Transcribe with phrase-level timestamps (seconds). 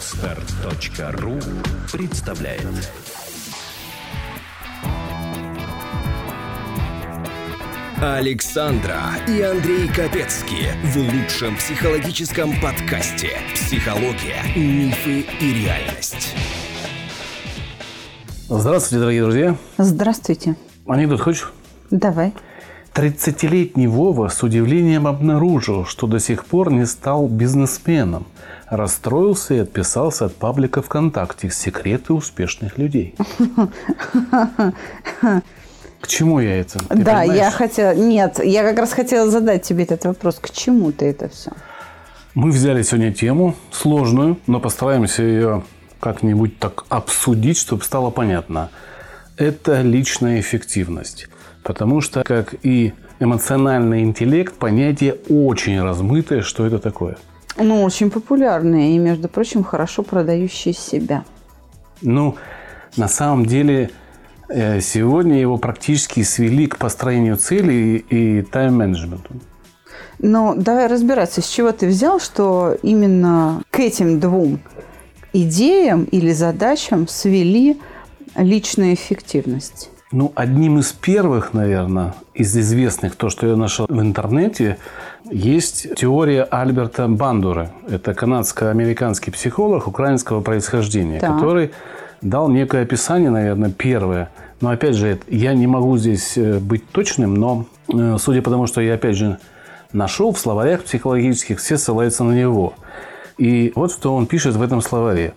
[0.00, 1.38] Отстар.ру
[1.92, 2.90] представляет
[8.00, 8.98] Александра
[9.28, 16.34] и Андрей Капецки в лучшем психологическом подкасте «Психология, мифы и реальность».
[18.48, 19.56] Здравствуйте, дорогие друзья.
[19.76, 20.56] Здравствуйте.
[20.86, 21.52] Анекдот хочешь?
[21.90, 22.32] Давай.
[22.94, 28.26] 30-летний Вова с удивлением обнаружил, что до сих пор не стал бизнесменом.
[28.70, 33.16] Расстроился и отписался от паблика ВКонтакте «Секреты успешных людей».
[36.00, 36.78] К чему я это?
[36.78, 37.34] Ты да, понимаешь?
[37.34, 37.94] я хотела...
[37.94, 40.36] Нет, я как раз хотела задать тебе этот вопрос.
[40.40, 41.50] К чему ты это все?
[42.34, 45.64] Мы взяли сегодня тему сложную, но постараемся ее
[45.98, 48.70] как-нибудь так обсудить, чтобы стало понятно.
[49.36, 51.28] Это личная эффективность.
[51.64, 57.18] Потому что, как и эмоциональный интеллект, понятие очень размытое, что это такое.
[57.62, 61.24] Ну, очень популярные и, между прочим, хорошо продающие себя.
[62.00, 62.36] Ну,
[62.96, 63.90] на самом деле,
[64.48, 69.34] э, сегодня его практически свели к построению целей и тайм-менеджменту.
[70.18, 74.60] Но давай разбираться, с чего ты взял, что именно к этим двум
[75.32, 77.78] идеям или задачам свели
[78.36, 79.90] личную эффективность.
[80.12, 84.78] Ну, одним из первых, наверное, из известных, то, что я нашел в интернете,
[85.30, 87.70] есть теория Альберта Бандуры.
[87.88, 91.36] Это канадско-американский психолог украинского происхождения, Так.
[91.36, 91.70] который
[92.22, 94.30] дал некое описание, наверное, первое.
[94.60, 98.66] Но, опять же, я не могу здесь э, быть точным, но э, судя по тому,
[98.66, 99.38] что я, опять же,
[99.92, 102.74] нашел в словарях психологических, все ссылаются на него.
[103.38, 105.34] И вот что он пишет в этом словаре.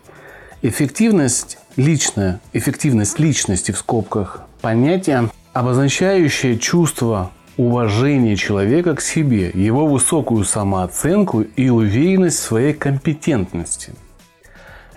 [0.63, 10.45] Эффективность личная, эффективность личности в скобках– понятие, обозначающее чувство уважения человека к себе, его высокую
[10.45, 13.91] самооценку и уверенность в своей компетентности.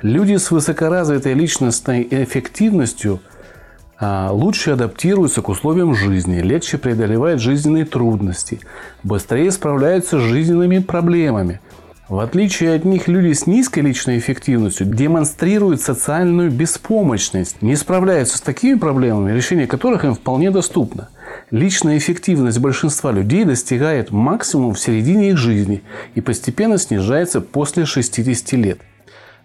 [0.02, 3.20] Люди с высокоразвитой личностной эффективностью
[3.98, 8.60] а, лучше адаптируются к условиям жизни, легче преодолевают жизненные трудности,
[9.02, 11.60] быстрее справляются с жизненными проблемами.
[12.08, 18.40] В отличие от них, люди с низкой личной эффективностью демонстрируют социальную беспомощность, не справляются с
[18.40, 21.08] такими проблемами, решение которых им вполне доступно.
[21.50, 25.82] Личная эффективность большинства людей достигает максимума в середине их жизни
[26.14, 28.78] и постепенно снижается после 60 лет.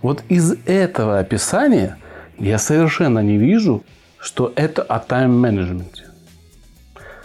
[0.03, 1.97] Вот из этого описания
[2.37, 3.83] я совершенно не вижу,
[4.19, 6.03] что это о тайм-менеджменте.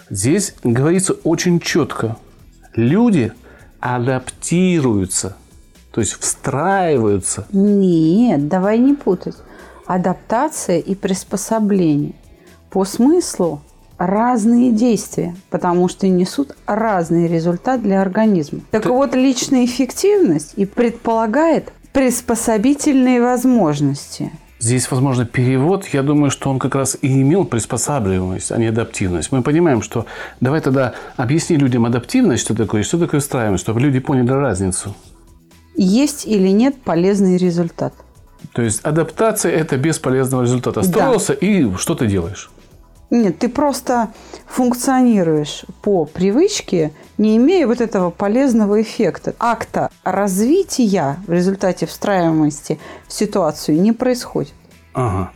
[0.09, 2.17] Здесь говорится очень четко.
[2.75, 3.33] Люди
[3.95, 5.35] адаптируются,
[5.91, 7.45] то есть встраиваются.
[7.51, 9.35] Нет, давай не путать.
[9.85, 12.13] Адаптация и приспособление.
[12.69, 13.61] По смыслу
[13.97, 18.61] разные действия, потому что несут разный результат для организма.
[18.71, 24.31] Так Ты- вот, личная эффективность и предполагает приспособительные возможности.
[24.59, 29.31] Здесь, возможно, перевод, я думаю, что он как раз и имел приспосабливаемость, а не адаптивность.
[29.31, 30.07] Мы понимаем, что...
[30.41, 34.95] Давай тогда объясни людям адаптивность, что такое, и что такое встраиваемость, чтобы люди поняли разницу.
[35.75, 37.93] Есть или нет полезный результат.
[38.53, 40.81] То есть адаптация– это без полезного результата.
[40.81, 40.87] Да.
[40.87, 42.49] Строился, и что ты делаешь?
[43.09, 44.09] Нет, ты просто
[44.45, 49.33] функционируешь по привычке, не имея вот этого полезного эффекта.
[49.39, 54.53] Акта развития в результате встраиваемости в ситуацию не происходит.
[54.93, 55.31] Ага.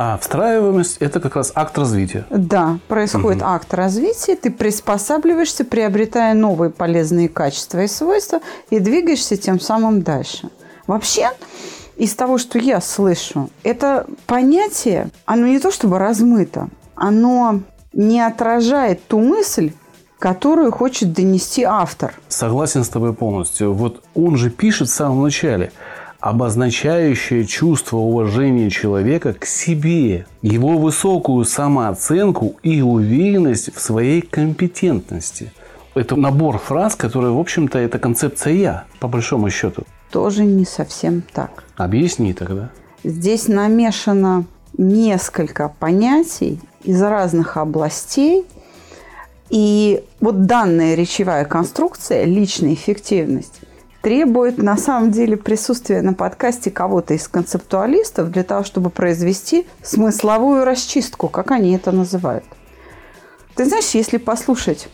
[0.00, 2.24] А встраиваемость– это как раз акт развития.
[2.30, 8.38] Да, происходит акт развития, ты приспосабливаешься, приобретая новые полезные качества и свойства,
[8.70, 10.50] и двигаешься тем самым дальше.
[10.86, 11.32] Вообще,
[11.96, 17.60] из того, что я слышу, это понятие, оно не то чтобы размыто, оно
[17.92, 19.72] не отражает ту мысль,
[20.18, 22.14] которую хочет донести автор.
[22.28, 23.72] Согласен с тобой полностью.
[23.72, 25.72] Вот он же пишет в самом начале
[26.20, 35.52] обозначающее чувство уважения человека к себе, его высокую самооценку и уверенность в своей компетентности.
[35.94, 39.84] Это набор фраз, которые, в общем-то, это концепция «я», по большому счету.
[40.10, 41.64] Тоже не совсем так.
[41.76, 42.70] Объясни тогда.
[43.04, 44.44] Здесь намешано
[44.76, 48.46] несколько понятий из разных областей.
[49.50, 53.60] И вот данная речевая конструкция, личная эффективность,
[54.02, 60.64] требует на самом деле присутствия на подкасте кого-то из концептуалистов для того, чтобы произвести смысловую
[60.64, 62.44] расчистку, как они это называют.
[63.54, 64.88] Ты знаешь, если послушать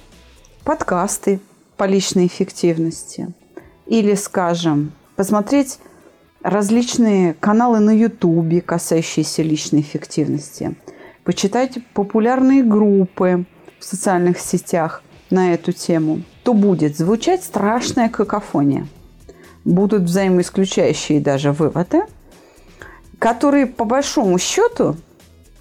[0.65, 1.41] подкасты
[1.77, 3.33] по личной эффективности
[3.87, 5.79] или, скажем, посмотреть
[6.45, 10.77] различные каналы на Ютубе, касающиеся личной эффективности,
[11.25, 13.47] почитать популярные группы
[13.81, 18.87] в социальных сетях на эту тему, то будет звучать страшная какофония.
[19.65, 22.03] будут взаимоисключающие даже выводы,
[23.19, 24.97] которые по большому счету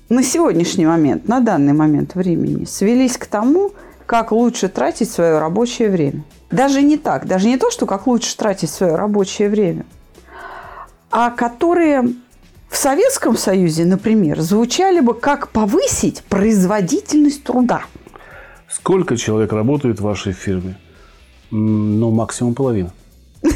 [0.10, 3.72] на сегодняшний момент, на данный момент времени, свелись к тому,
[4.06, 6.26] как лучше тратить свое рабочее время.
[6.52, 9.86] Даже не так, даже не то, что как лучше тратить свое рабочее время,
[11.14, 12.10] а которые
[12.70, 17.84] в Советском Союзе, например, звучали бы как повысить производительность труда.
[18.68, 20.76] Сколько человек работает в вашей фирме?
[21.52, 22.92] Ну, максимум половина.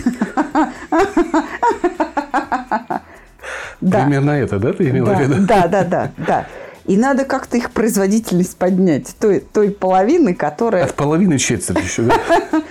[3.79, 5.47] Примерно это, да, ты имела в виду?
[5.47, 6.47] Да, да, да, да.
[6.85, 9.15] И надо как-то их производительность поднять.
[9.19, 10.85] Той, той половины, которая...
[10.85, 12.19] От половины четверть еще, да?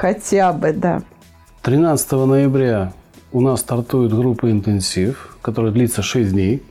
[0.00, 1.02] Хотя бы, да.
[1.62, 2.92] 13 ноября
[3.32, 6.62] у нас стартует группа «Интенсив», которая длится 6 дней,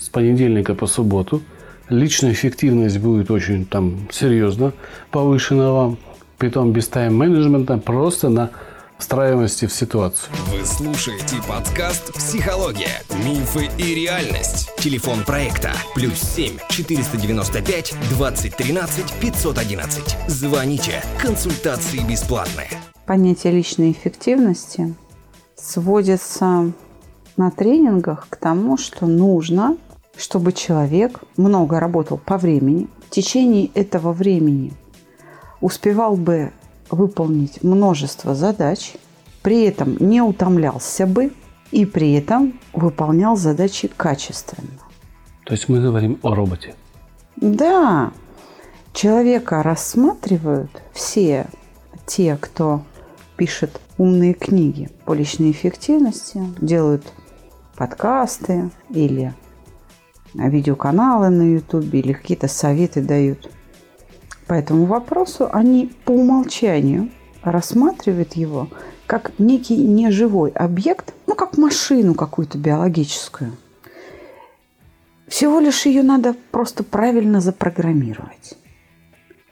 [0.00, 1.42] с понедельника по субботу.
[1.88, 4.72] Личная эффективность будет очень там серьезно
[5.10, 5.98] повышена вам,
[6.38, 8.50] притом без тайм-менеджмента, просто на
[8.96, 10.30] встраиваемости в ситуацию.
[10.52, 13.02] Вы слушаете подкаст «Психология.
[13.24, 14.70] Мифы и реальность».
[14.78, 20.28] Телефон проекта «Плюс 7 495 2013 511».
[20.28, 21.02] Звоните.
[21.20, 22.68] Консультации бесплатные.
[23.06, 24.94] Понятие личной эффективности
[25.60, 26.72] сводится
[27.36, 29.76] на тренингах к тому, что нужно,
[30.16, 34.72] чтобы человек много работал по времени, в течение этого времени
[35.60, 36.52] успевал бы
[36.90, 38.94] выполнить множество задач,
[39.42, 41.32] при этом не утомлялся бы
[41.70, 44.68] и при этом выполнял задачи качественно.
[45.44, 46.74] То есть мы говорим о роботе.
[47.36, 48.12] Да,
[48.92, 51.46] человека рассматривают все
[52.06, 52.82] те, кто
[53.36, 57.12] пишет умные книги по личной эффективности, делают
[57.76, 59.34] подкасты или
[60.34, 63.50] видеоканалы на YouTube или какие-то советы дают–
[64.50, 67.10] по этому вопросу, они по умолчанию
[67.44, 68.66] рассматривают его
[69.06, 73.52] как некий неживой объект, ну, как машину какую-то биологическую.
[75.28, 78.58] Всего лишь ее надо просто правильно запрограммировать,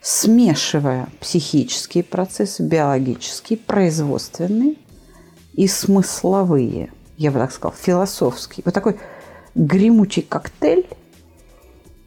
[0.00, 4.75] смешивая психические процессы, биологические, производственные
[5.55, 8.62] и смысловые, я бы так сказала, философские.
[8.65, 8.99] Вот такой
[9.55, 10.87] гремучий коктейль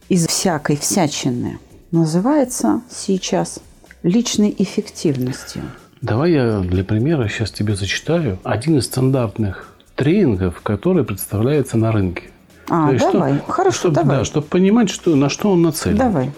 [0.09, 1.59] из всякой всячины–
[1.91, 3.59] называется сейчас
[4.03, 5.63] личной эффективностью.
[6.01, 12.23] Давай я для примера сейчас тебе зачитаю один из стандартных тренингов, который представляется на рынке.
[12.69, 13.37] А, есть, давай.
[13.37, 14.17] Что, Хорошо, чтобы, давай.
[14.17, 15.97] Да, чтобы понимать, что, на что он нацелен.
[15.97, 16.31] Давай.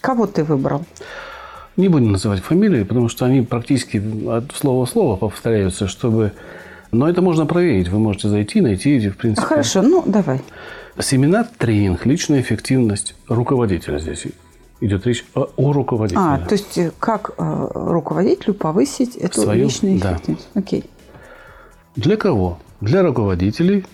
[0.00, 0.84] Кого ты выбрал?
[1.76, 6.32] Не будем называть фамилии, потому что они практически от слова в слово повторяются, чтобы...
[6.90, 7.88] Но это можно проверить.
[7.88, 9.46] Вы можете зайти, найти эти, в принципе...
[9.46, 10.40] Хорошо, ну давай.
[10.98, 14.26] Семинар, тренинг, личная эффективность руководителя здесь
[14.80, 16.20] идет речь о, о руководителе.
[16.20, 20.14] А, то есть как э, руководителю повысить эту Свою, личную да.
[20.14, 20.48] эффективность?
[20.54, 20.84] Окей.
[21.96, 22.58] Для кого?
[22.80, 23.84] Для руководителей,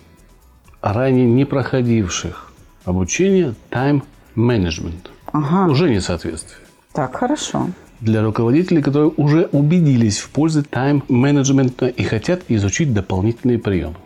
[0.81, 2.53] ранее не проходивших
[2.85, 5.11] обучение тайм-менеджмент.
[5.35, 5.71] Ага.
[5.71, 6.59] Уже несоответствие.
[6.93, 7.69] Так, хорошо.
[8.01, 13.97] Для руководителей, которые уже убедились в пользе тайм-менеджмента и хотят изучить дополнительные приемы.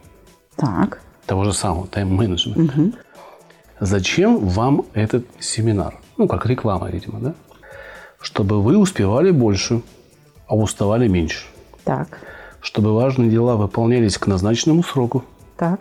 [0.57, 2.81] Так того же самого тайм-менеджмента.
[2.81, 2.93] Угу.
[3.81, 6.01] Зачем вам этот семинар?
[6.17, 7.35] Ну, как реклама, видимо, да?
[8.21, 9.83] Чтобы вы успевали больше,
[10.49, 11.47] а уставали меньше.
[11.85, 12.19] Так.
[12.61, 15.23] Чтобы важные дела выполнялись к назначенному сроку.
[15.57, 15.81] Так.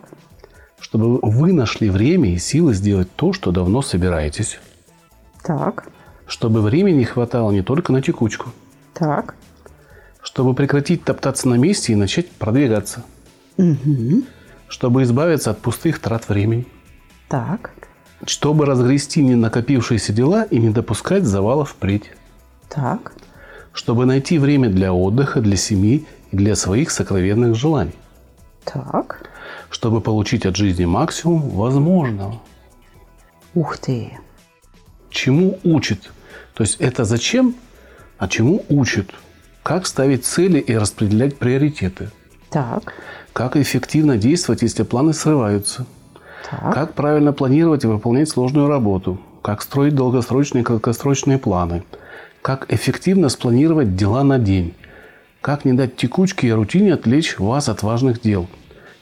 [0.80, 4.60] Чтобы вы нашли время и силы сделать то, что давно собираетесь.
[5.48, 5.88] Так.
[6.28, 8.50] Чтобы времени хватало не только на текучку.
[8.94, 9.36] Так.
[10.22, 13.04] Чтобы прекратить топтаться на месте и начать продвигаться.
[13.58, 14.24] Угу
[14.68, 16.66] чтобы избавиться от пустых трат времени.
[17.30, 17.72] Так.
[18.26, 22.12] Чтобы разгрести не накопившиеся дела и не допускать завалов впредь.
[22.70, 23.14] Так.
[23.74, 27.96] Чтобы найти время для отдыха, для семьи и для своих сокровенных желаний.
[28.64, 29.30] Так.
[29.70, 32.42] Чтобы получить от жизни максимум возможного.
[33.54, 34.18] Ух ты.
[35.10, 36.12] Чему учит?
[36.54, 37.56] То есть это зачем,
[38.18, 39.12] а чему учит?
[39.64, 42.10] Как ставить цели и распределять приоритеты.
[42.50, 42.94] Так.
[43.34, 45.86] Как эффективно действовать, если планы срываются?
[46.50, 46.74] Так.
[46.74, 49.20] Как правильно планировать и выполнять сложную работу?
[49.42, 51.84] Как строить долгосрочные и краткосрочные планы?
[52.42, 54.74] Как эффективно спланировать дела на день?
[55.42, 58.48] Как не дать текучке и рутине отвлечь вас от важных дел?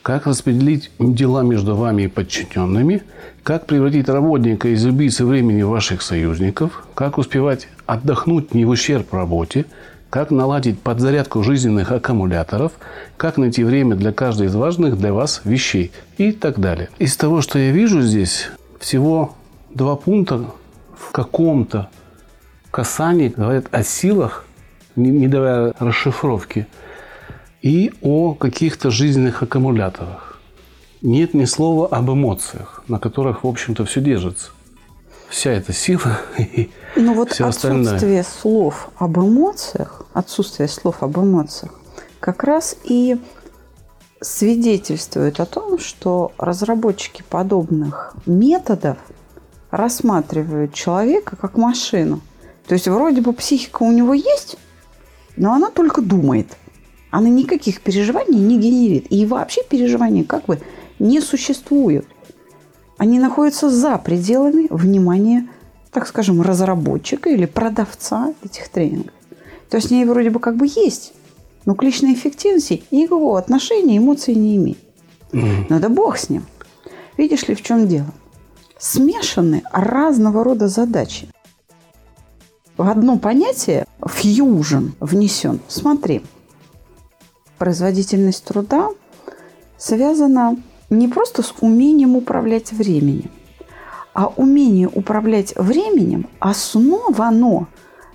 [0.05, 3.01] Как распределить дела между вами и подчиненными?
[3.41, 6.85] Как превратить работника из убийцы времени ваших союзников?
[6.93, 9.65] Как успевать отдохнуть не в ущерб работе?
[10.11, 12.73] как наладить подзарядку жизненных аккумуляторов,
[13.17, 16.87] как найти время для каждой из важных для вас вещей и так далее.
[16.99, 19.35] Из того, что я вижу здесь, всего
[19.71, 20.45] два пункта
[20.97, 21.89] в каком-то
[22.71, 24.45] касании говорят о силах,
[24.95, 26.67] не давая расшифровки,
[27.65, 30.39] и о каких-то жизненных аккумуляторах.
[31.01, 34.51] Нет ни слова об эмоциях, на которых, в общем-то, все держится.
[35.29, 37.95] Вся эта сила и Ну вот все остальное.
[37.95, 41.71] отсутствие слов об эмоциях, отсутствие слов об эмоциях
[42.19, 43.17] как раз и
[44.21, 48.97] свидетельствует о том, что разработчики подобных методов
[49.71, 52.21] рассматривают человека как машину.
[52.67, 54.57] То есть вроде бы психика у него есть,
[55.35, 56.55] но она только думает.
[57.15, 59.05] Она никаких переживаний не генерит.
[59.09, 60.59] И вообще переживания как бы
[60.99, 62.05] не существуют.
[62.97, 65.47] Они находятся за пределами внимания,
[65.93, 69.13] так скажем, разработчика или продавца этих тренингов.
[69.69, 71.13] То есть они вроде бы как бы есть,
[71.63, 74.79] но к личной эффективности никакого отношения эмоций не имеет.
[75.31, 76.45] Но да бог с ним.
[77.15, 78.11] Видишь ли, в чем дело?
[78.77, 81.29] Смешаны разного рода задачи.
[82.75, 85.61] В одно понятие фьюжн внесен.
[85.69, 86.21] Смотри,
[87.57, 88.89] производительность труда
[89.77, 90.57] связана
[90.89, 93.31] не просто с умением управлять временем,
[94.13, 97.67] а умение управлять временем основано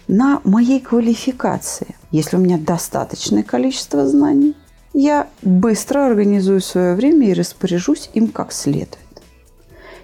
[0.09, 1.95] на моей квалификации.
[2.11, 4.57] Если у меня достаточное количество знаний,
[4.93, 8.99] я быстро организую свое время и распоряжусь им как следует.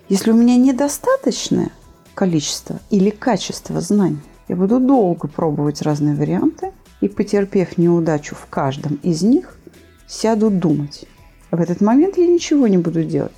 [0.09, 1.71] Если у меня недостаточное
[2.15, 8.99] количество или качество знаний, я буду долго пробовать разные варианты и, потерпев неудачу в каждом
[9.03, 9.59] из них,
[10.07, 11.05] сяду думать.
[11.51, 13.33] В этот момент я ничего не буду делать.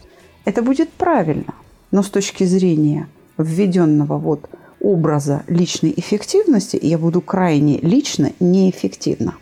[0.44, 1.54] Это будет правильно,
[1.90, 4.48] но с точки зрения введенного вот
[4.80, 9.34] образа личной эффективности я буду крайне лично неэффективна.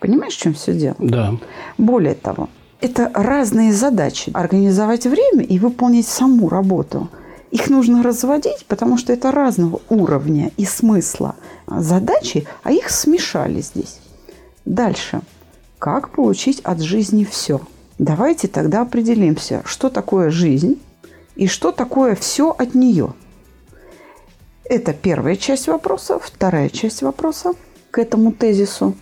[0.00, 0.96] Понимаешь, в чем все дело?
[0.98, 1.34] Да.
[1.78, 2.48] Более того,
[2.80, 4.30] это разные задачи.
[4.34, 7.08] Организовать время и выполнить саму работу.
[7.52, 13.98] Их нужно разводить, потому что это разного уровня и смысла задачи, а их смешали здесь.
[14.64, 15.20] Дальше.
[15.78, 17.60] Как получить от жизни все?
[17.98, 20.80] Давайте тогда определимся, что такое жизнь
[21.36, 23.12] и что такое все от нее.
[24.64, 26.18] Это первая часть вопроса.
[26.18, 27.52] Вторая часть вопроса
[27.90, 28.94] к этому тезису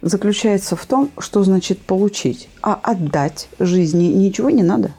[0.00, 2.48] заключается в том, что значит получить.
[2.62, 4.94] А отдать жизни ничего не надо.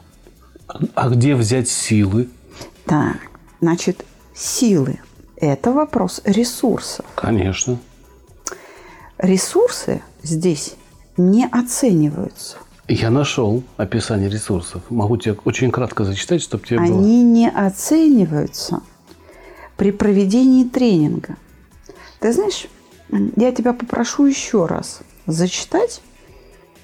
[0.94, 2.28] А где взять силы?
[2.86, 3.16] Так,
[3.60, 5.00] значит, силы–
[5.36, 7.06] это вопрос ресурсов.
[7.14, 7.78] Конечно.
[9.18, 10.74] Ресурсы здесь
[11.16, 12.56] не оцениваются.
[12.88, 14.82] Я нашел описание ресурсов.
[14.90, 16.98] Могу тебе очень кратко зачитать, чтобы тебе было...
[16.98, 18.82] Они не оцениваются
[19.76, 21.36] при проведении тренинга.
[22.18, 22.66] Ты знаешь,
[23.36, 26.02] я тебя попрошу еще раз зачитать,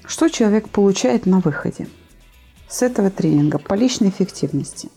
[0.05, 1.87] что человек получает на выходе
[2.67, 4.89] с этого тренинга по личной эффективности.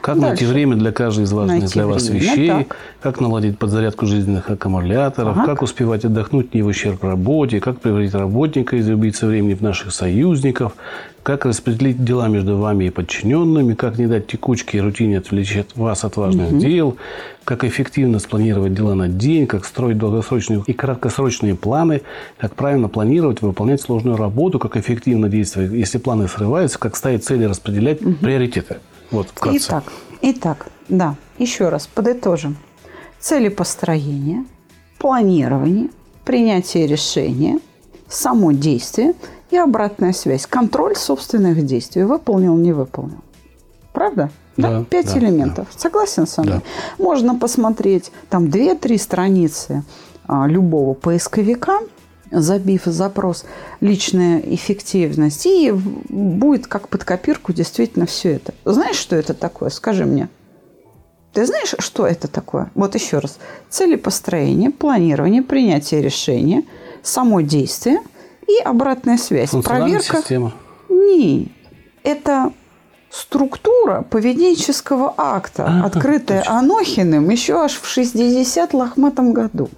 [0.00, 0.52] Как найти Дальше.
[0.52, 2.76] время для каждой из важных Найти для вас время, вещей, так.
[3.00, 5.46] как наладить подзарядку жизненных аккумуляторов, Так.
[5.46, 9.92] как успевать отдохнуть не в ущерб работе, как превратить работника из убийцы времени в наших
[9.92, 10.72] союзников,
[11.22, 15.74] как распределить дела между вами и подчиненными, как не дать текучке и рутине отвлечь от
[15.74, 16.98] вас от важных дел,
[17.44, 22.02] как эффективно спланировать дела на день, как строить долгосрочные и краткосрочные планы,
[22.38, 27.44] как правильно планировать, выполнять сложную работу, как эффективно действовать, если планы срываются, как ставить цели,
[27.44, 28.76] распределять приоритеты.
[29.10, 29.58] Вот вкратце.
[29.58, 29.84] Итак,
[30.22, 32.56] итак, да, еще раз подытожим.
[33.20, 34.44] Цели построения,
[34.98, 35.88] планирование,
[36.24, 37.60] принятие решения,
[38.08, 39.14] само действие
[39.50, 40.46] и обратная связь.
[40.46, 42.04] Контроль собственных действий.
[42.04, 43.22] Выполнил, не выполнил.
[43.92, 44.30] Правда?
[44.56, 45.68] Да, Пять да, элементов.
[45.76, 46.60] Согласен со мной?
[46.98, 49.84] Можно посмотреть там две-три страницы
[50.26, 51.80] а, любого поисковика,
[52.30, 53.44] забив запрос
[53.80, 58.54] «личная эффективность», и будет как под копирку действительно все это.
[58.64, 59.70] Знаешь, что это такое?
[59.70, 60.28] Скажи мне.
[61.32, 62.70] Ты знаешь, что это такое?
[62.74, 63.38] Вот еще раз.
[63.68, 66.62] Цели построения, планирование, принятие решения,
[67.02, 67.98] само действие
[68.46, 69.50] и обратная связь.
[69.50, 70.18] Проверка.
[70.18, 70.52] система.
[70.88, 71.48] Нет.
[72.04, 72.52] Это
[73.10, 79.70] структура поведенческого акта, А, открытая Анохиным еще аж в 60 лохматом году.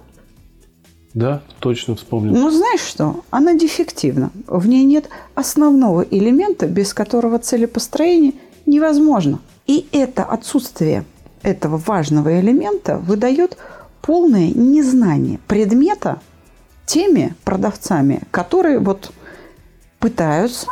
[1.17, 2.31] Да, точно вспомнил.
[2.35, 3.23] Ну, знаешь что?
[3.31, 4.29] Она дефективна.
[4.45, 8.33] В ней нет основного элемента, без которого целепостроение
[8.67, 9.39] невозможно.
[9.65, 11.05] И это отсутствие
[11.41, 13.57] этого важного элемента выдает
[14.03, 16.21] полное незнание предмета
[16.85, 19.11] теми продавцами, которые вот
[19.97, 20.67] пытаются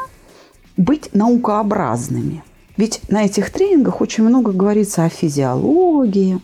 [0.78, 2.44] быть наукообразными.
[2.78, 6.40] Ведь на этих тренингах очень много говорится о физиологии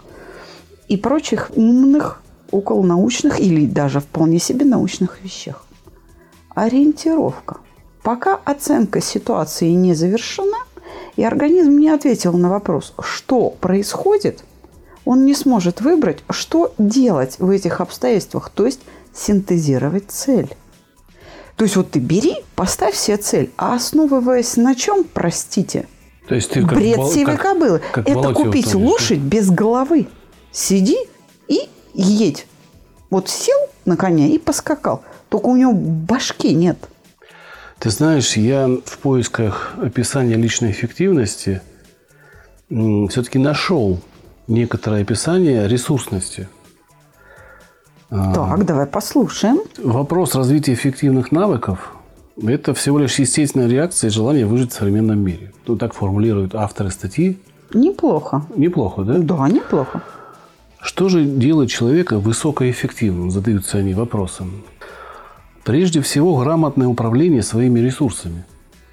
[0.87, 2.20] и прочих умных,
[2.51, 5.65] околонаучных или даже вполне себе научных вещах.
[6.55, 7.57] Ориентировка.
[8.03, 10.57] Пока оценка ситуации не завершена,
[11.15, 14.43] и организм не ответил на вопрос, что происходит,
[15.05, 18.79] он не сможет выбрать, что делать в этих обстоятельствах, то есть
[19.13, 20.55] синтезировать цель.
[21.55, 25.87] То есть вот ты бери, поставь себе цель, а основываясь на чем, простите,
[26.27, 27.81] То есть ты как бред бол- сивой как- кобылы.
[27.91, 30.07] как Это купить лошадь без головы.
[30.51, 30.97] Сиди
[31.47, 32.47] и едь.
[33.09, 35.01] Вот сел на коня и поскакал.
[35.29, 36.77] Только у него башки нет.
[37.79, 41.61] Ты знаешь, я в поисках описания личной эффективности
[42.69, 43.99] все-таки нашел
[44.47, 46.47] некоторое описание ресурсности.
[48.09, 48.33] А.
[48.33, 49.59] Так, давай послушаем.
[49.81, 51.95] Вопрос развития эффективных навыков–
[52.43, 55.53] это всего лишь естественная реакция и желание выжить в современном мире.
[55.65, 57.39] Ну, так формулируют авторы статьи.
[57.73, 58.45] Неплохо.
[58.55, 59.17] Неплохо, да?
[59.17, 60.03] Да, неплохо.
[60.81, 64.63] Что же делает человека высокоэффективным, задаются они вопросом.
[65.63, 68.45] Прежде всего, грамотное управление своими ресурсами.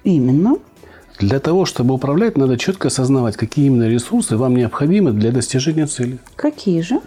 [0.03, 0.57] Именно.
[1.17, 6.19] Для того, чтобы управлять, надо четко осознавать, какие именно ресурсы вам необходимы для достижения цели.
[6.35, 7.01] Какие же?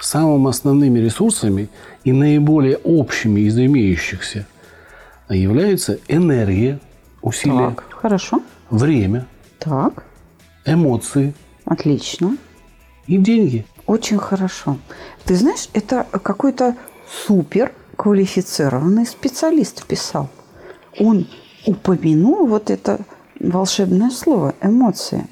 [0.00, 1.68] Самыми основными ресурсами
[2.02, 4.46] и наиболее общими из имеющихся
[5.28, 6.80] являются энергия,
[7.22, 8.42] усилия, Так, хорошо.
[8.70, 9.26] время,
[9.58, 10.04] Так,
[10.66, 11.32] эмоции
[11.64, 12.36] отлично.
[13.06, 13.64] и деньги.
[13.86, 14.78] Очень хорошо.
[15.24, 16.76] Ты знаешь, это какой-то
[17.26, 20.28] супер квалифицированный специалист писал.
[20.98, 21.26] Он
[21.66, 23.00] упомянул вот это
[23.40, 25.26] волшебное слово «эмоции».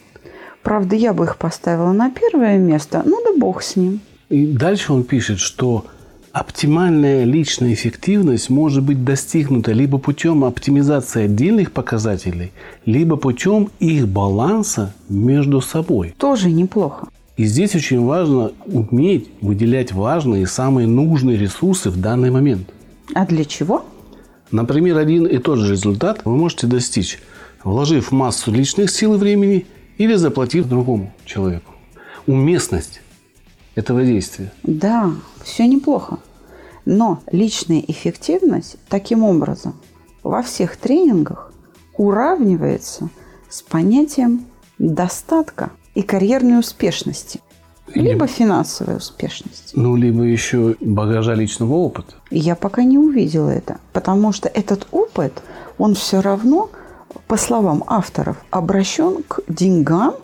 [0.63, 4.01] Правда, я бы их поставила на первое место, ну да бог с ним.
[4.29, 5.87] И дальше он пишет, что
[6.31, 12.53] оптимальная личная эффективность может быть достигнута либо путем оптимизации отдельных показателей,
[12.87, 16.15] либо путем их баланса между собой.
[16.17, 17.09] Тоже неплохо.
[17.37, 22.69] И здесь очень важно уметь выделять важные и самые нужные ресурсы в данный момент.
[23.15, 23.85] А для чего?
[24.51, 27.19] Например, один и тот же результат вы можете достичь,
[27.65, 31.73] вложив массу личных сил и времени или заплатив другому человеку.
[32.27, 33.01] Уместность
[33.75, 34.53] этого действия.
[34.63, 35.11] Да,
[35.43, 36.19] все неплохо.
[36.85, 39.75] Но личная эффективность таким образом
[40.23, 41.53] во всех тренингах
[41.97, 43.09] уравнивается
[43.49, 44.45] с понятием
[44.79, 47.41] достатка и карьерной успешности,
[47.95, 49.73] либо финансовой успешности.
[49.75, 52.15] Ну, либо еще багажа личного опыта.
[52.31, 55.43] Я пока не увидела это, потому что этот опыт,
[55.79, 56.71] он все равно,
[57.27, 60.15] по словам авторов, обращен к деньгам,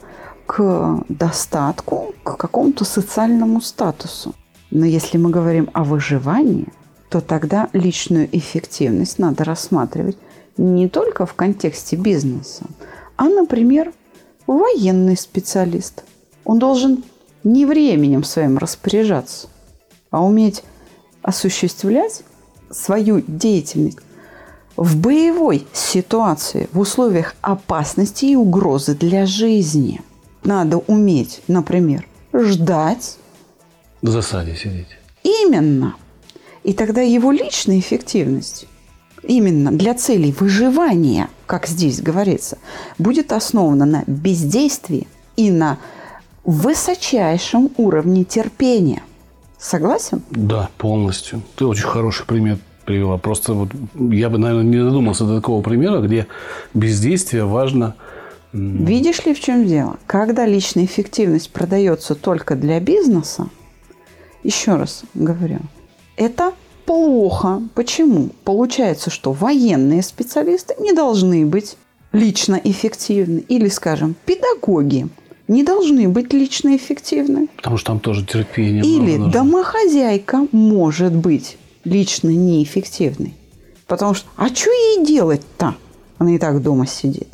[0.46, 4.34] к достатку, к какому-то социальному статусу.
[4.70, 6.68] Но если мы говорим о выживании,
[7.10, 10.16] то тогда личную эффективность надо рассматривать
[10.56, 12.64] не только в контексте бизнеса,
[13.16, 13.92] а, например,
[14.48, 16.02] военный специалист.
[16.44, 17.04] Он должен
[17.44, 19.48] не временем своим распоряжаться,
[20.10, 20.64] а уметь
[21.22, 22.22] осуществлять
[22.70, 23.98] свою деятельность
[24.76, 30.00] в боевой ситуации, в условиях опасности и угрозы для жизни.
[30.44, 33.16] Надо уметь, например, ждать
[34.00, 34.88] В засаде сидеть.
[35.22, 35.96] именно.
[36.62, 38.66] И тогда его личная эффективность
[39.22, 42.58] именно для целей выживания, как здесь говорится,
[42.98, 45.78] будет основана на бездействии и на
[46.44, 49.02] высочайшем уровне терпения.
[49.58, 50.22] Согласен?
[50.30, 51.42] Да, полностью.
[51.56, 53.18] Ты очень хороший пример привела.
[53.18, 56.26] Просто вот я бы, наверное, не додумался до такого примера, где
[56.74, 57.94] бездействие важно.
[58.52, 59.98] Видишь ли, в чем дело?
[60.06, 63.48] Когда личная эффективность продается только для бизнеса,
[64.42, 65.58] еще раз говорю,
[66.16, 66.52] это
[66.88, 67.62] плохо.
[67.74, 68.30] Почему?
[68.44, 71.76] Получается, что военные специалисты не должны быть
[72.12, 73.40] лично эффективны.
[73.40, 75.08] Или, скажем, педагоги
[75.48, 77.48] не должны быть лично эффективны.
[77.56, 78.82] Потому что там тоже терпение.
[78.82, 79.32] Или нужно.
[79.32, 83.34] домохозяйка может быть лично неэффективной.
[83.86, 85.74] Потому что, а что ей делать-то?
[86.16, 87.28] Она и так дома сидит.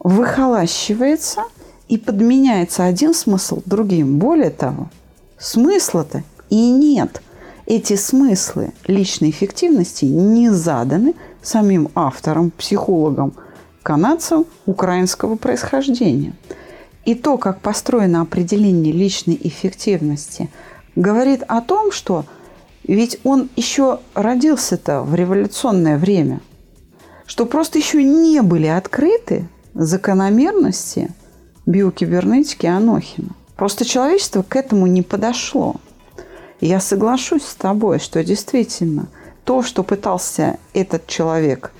[0.00, 1.44] Выхолащивается
[1.88, 4.18] и подменяется один смысл другим.
[4.18, 4.90] Более того,
[5.38, 7.22] смысла-то и нет.
[7.66, 13.32] Эти смыслы личной эффективности не заданы самим автором, психологом,
[13.82, 16.34] канадцем украинского происхождения.
[17.04, 20.50] И то, как построено определение личной эффективности,
[20.94, 22.24] говорит о том, что
[22.86, 26.40] ведь он еще родился-то в революционное время,
[27.26, 31.10] что просто еще не были открыты закономерности
[31.64, 33.30] биокибернетики Анохина.
[33.56, 35.76] Просто человечество к этому не подошло.
[36.64, 39.08] И я соглашусь с тобой, что действительно
[39.44, 41.72] то, что пытался этот человек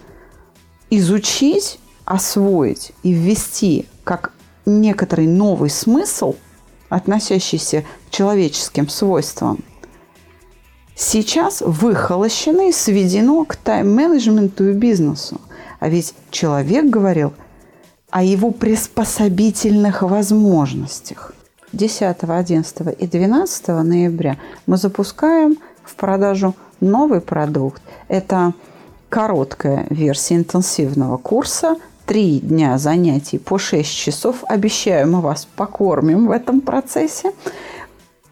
[0.90, 4.34] изучить, освоить и ввести как
[4.66, 6.34] некоторый новый смысл,
[6.90, 9.64] относящийся к человеческим свойствам,
[10.94, 15.40] сейчас выхолощено и сведено к тайм-менеджменту и бизнесу.
[15.80, 17.32] А ведь человек говорил
[18.10, 21.32] о его приспособительных возможностях.
[21.74, 27.82] 10, 11 и 12 ноября мы запускаем в продажу новый продукт.
[28.08, 28.52] Это
[29.08, 31.76] короткая версия интенсивного курса.
[32.06, 34.44] Три дня занятий по 6 часов.
[34.46, 37.32] Обещаю, мы вас покормим в этом процессе.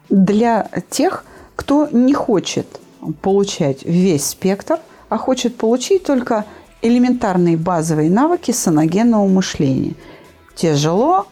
[0.09, 1.25] Для тех,
[1.55, 2.67] кто не хочет
[3.21, 4.79] получать весь спектр,
[5.09, 6.45] а хочет получить только
[6.81, 9.95] элементарные базовые навыки саногенного мышления.
[10.55, 11.25] Тяжело,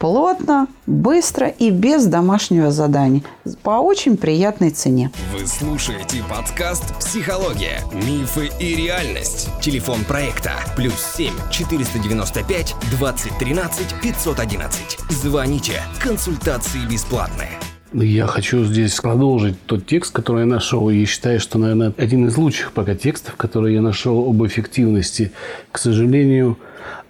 [0.00, 3.22] плотно, быстро и без домашнего задания.
[3.62, 5.12] По очень приятной цене.
[5.32, 7.82] Вы слушаете подкаст «Психология.
[7.92, 9.50] Мифы и реальность».
[9.60, 14.70] Телефон проекта «Плюс 7 495 2013 511».
[15.10, 15.82] Звоните.
[16.02, 17.50] Консультации бесплатные.
[17.92, 22.36] Я хочу здесь продолжить тот текст, который я нашел, и считаю, что, наверное, один из
[22.36, 25.32] лучших пока текстов, которые я нашел об эффективности.
[25.72, 26.56] К сожалению,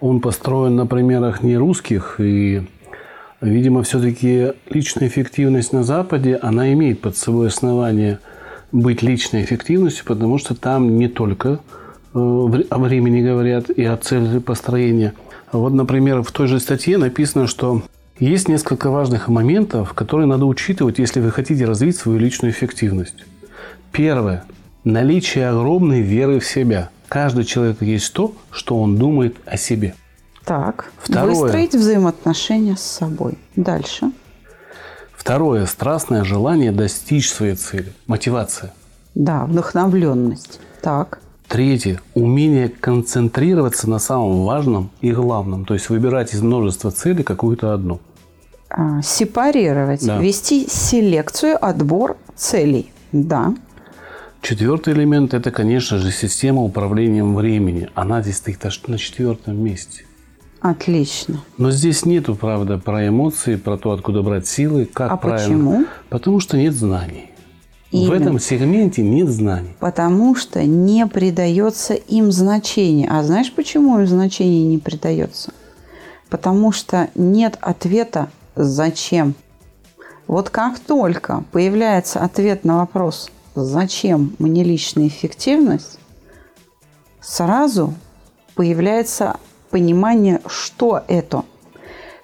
[0.01, 2.63] он построен на примерах не русских, и,
[3.41, 8.19] видимо, все-таки личная эффективность на Западе, она имеет под собой основание
[8.73, 11.61] быть личной эффективностью, потому что там не только
[12.15, 15.15] э, о времени говорят и о цели построения.
[15.53, 17.83] Вот, например, в той же статье написано, что
[18.19, 23.25] есть несколько важных моментов, которые надо учитывать, если вы хотите развить свою личную эффективность.
[23.93, 24.45] Первое.
[24.85, 26.91] Наличие огромной веры в себя.
[27.09, 29.95] Каждый человек есть то, что он думает о себе.
[30.51, 31.33] Так, Второе.
[31.33, 33.39] выстроить взаимоотношения с собой.
[33.55, 34.11] Дальше.
[35.13, 35.65] Второе.
[35.67, 37.93] Страстное желание достичь своей цели.
[38.09, 38.73] Мотивация.
[39.15, 40.59] Да, вдохновленность.
[40.83, 41.21] Так.
[41.47, 42.01] Третье.
[42.15, 45.65] Умение концентрироваться на самом важном и главном.
[45.65, 48.01] То есть выбирать из множества целей какую-то одну.
[48.71, 50.19] А, сепарировать, да.
[50.19, 52.91] вести селекцию, отбор целей.
[53.13, 53.55] Да.
[54.43, 57.89] Четвертый элемент– это, конечно же, система управления времени.
[57.95, 60.07] Она здесь стоит аж на четвертом месте.
[60.61, 61.41] Отлично.
[61.57, 65.47] Но здесь нету, правда, про эмоции, про то, откуда брать силы, как а правильно.
[65.47, 65.87] почему?
[66.11, 67.31] Потому что нет знаний.
[67.91, 68.11] Именно.
[68.11, 69.75] В этом сегменте нет знаний.
[69.81, 73.09] Потому что не придается им значения.
[73.11, 75.53] А знаешь, почему им значение не придается?
[76.29, 79.35] Потому что нет ответа зачем.
[80.27, 85.99] Вот как только появляется ответ на вопрос «Зачем мне личная эффективность?»,
[87.21, 87.95] сразу
[88.55, 89.39] появляется
[89.71, 91.45] понимание, что это.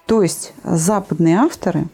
[0.06, 1.86] То есть западные авторы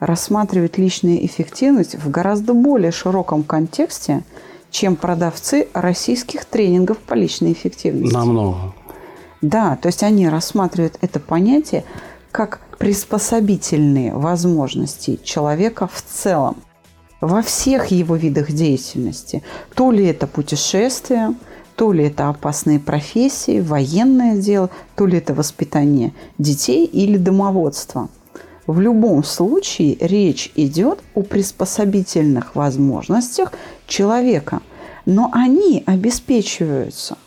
[0.00, 4.24] рассматривают личную эффективность в гораздо более широком контексте,
[4.70, 8.14] чем продавцы российских тренингов по личной эффективности.
[8.14, 8.74] Намного.
[9.42, 11.84] Да, то есть они рассматривают это понятие
[12.30, 16.56] как приспособительные возможности человека в целом
[17.20, 19.42] во всех его видах деятельности.
[19.74, 21.34] То ли это путешествие,
[21.76, 28.08] то ли это опасные профессии, военное дело, то ли это воспитание детей или домоводство.
[28.66, 33.52] В любом случае речь идет о приспособительных возможностях
[33.86, 34.60] человека,
[35.04, 37.18] но они обеспечиваются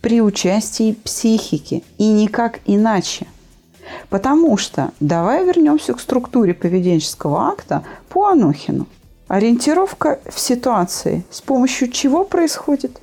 [0.00, 3.26] при участии психики и никак иначе–
[4.10, 8.86] Потому что давай вернемся к структуре поведенческого акта по Анохину.
[9.28, 12.98] Ориентировка в ситуации с помощью чего происходит?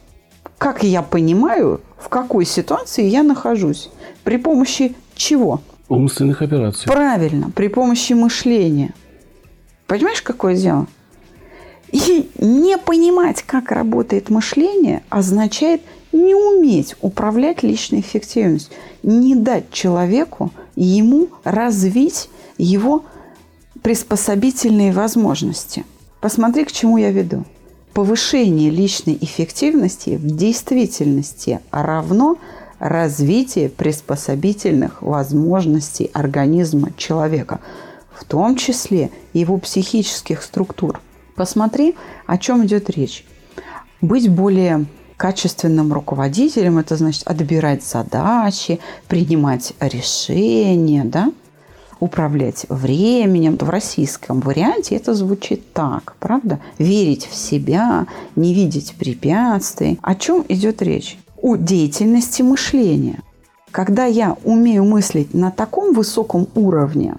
[0.58, 3.90] Как я понимаю, в какой ситуации я нахожусь?
[4.24, 5.62] При помощи чего?
[5.90, 6.88] Умственных операций.
[6.88, 8.94] Правильно, при помощи мышления.
[9.88, 10.88] Понимаешь, какое дело?
[11.92, 20.52] И не понимать, как работает мышление, означает не уметь управлять личной эффективностью, не дать человеку
[20.76, 23.04] ему развить его
[23.82, 25.86] приспособительные возможности.
[26.22, 27.46] Посмотри, к чему я веду.
[27.96, 32.38] Повышение личной эффективности в действительности равно
[32.78, 37.62] развитие приспособительных возможностей организма человека,
[38.14, 41.00] в том числе его психических структур.
[41.38, 41.96] Посмотри,
[42.28, 43.26] о чем идет речь.
[44.02, 51.32] Быть более качественным руководителем, это значит отбирать задачи, принимать решения, да?
[52.00, 53.58] Управлять временем.
[53.58, 56.60] В российском варианте это звучит так, правда?
[56.78, 60.00] Верить в себя, не видеть препятствий.
[60.02, 61.18] О чем идет речь?
[61.42, 63.22] О деятельности мышления.
[63.72, 67.16] Когда я умею мыслить на таком высоком уровне,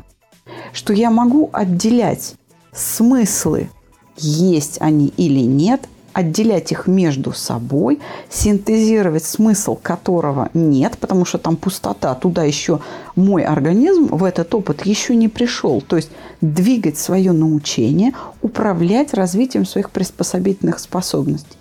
[0.73, 2.35] что я могу отделять
[2.73, 3.69] смыслы,
[4.17, 8.01] есть они или нет, отделять их между собой,
[8.31, 12.81] синтезировать смысл которого нет, потому что там пустота, туда еще
[13.17, 15.83] мой организм в этот опыт еще не пришел.
[15.83, 21.59] То есть двигать свое научение, управлять развитием своих приспособительных способностей.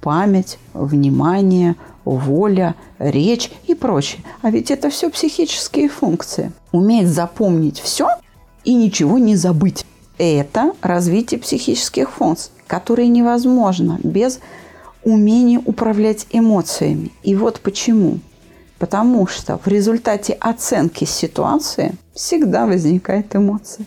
[0.00, 4.24] Память, внимание, воля, речь и прочее.
[4.42, 6.50] А ведь это все психические функции.
[6.72, 8.08] Уметь запомнить все
[8.64, 9.86] и ничего не забыть.
[10.18, 14.40] Это развитие психических функций которые невозможно без
[15.04, 17.12] умение управлять эмоциями.
[17.22, 18.20] И вот почему.
[18.78, 23.86] Потому что в результате оценки ситуации всегда возникает эмоция.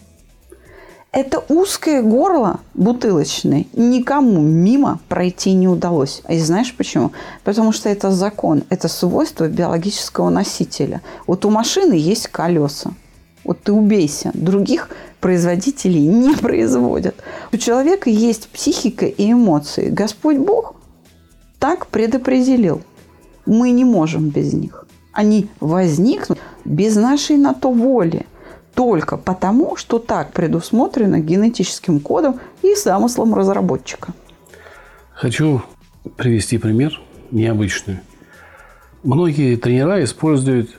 [1.12, 6.22] Это узкое горло бутылочное никому мимо пройти не удалось.
[6.30, 7.12] И знаешь почему?
[7.44, 11.02] Потому что это закон, это свойство биологического носителя.
[11.26, 12.92] Вот у машины есть колеса.
[13.47, 14.31] Вот ты убейся.
[14.33, 14.89] Других
[15.21, 17.15] производителей не производят.
[17.53, 19.89] У человека есть психика и эмоции.
[19.89, 20.75] Господь Бог
[21.57, 22.81] так предопределил.
[23.45, 24.86] Мы не можем без них.
[25.13, 28.25] Они возникнут без нашей на то воли.
[28.75, 34.13] Только потому, что так предусмотрено генетическим кодом и замыслом разработчика.
[35.13, 35.63] Хочу
[36.17, 37.99] привести пример необычный.
[39.03, 40.77] Многие тренера используют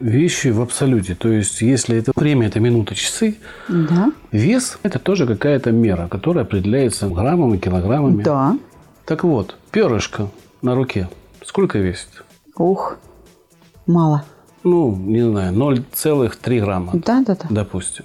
[0.00, 1.14] вещи в абсолюте.
[1.14, 3.36] То есть, если это время, это минуты, часы,
[3.68, 4.12] Да.
[4.32, 8.22] вес– это тоже какая-то мера, которая определяется граммами, килограммами.
[8.22, 8.56] Да.
[9.04, 10.28] Так вот, перышко
[10.62, 11.08] на руке
[11.44, 12.24] сколько весит?
[12.56, 12.98] Ух,
[13.86, 14.24] мало.
[14.64, 17.46] Ну, не знаю, 0,3 грамма, Да, да, да.
[17.48, 18.04] допустим.